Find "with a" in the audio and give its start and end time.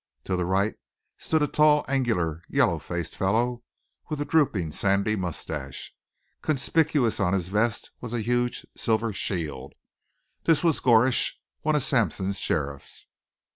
4.09-4.25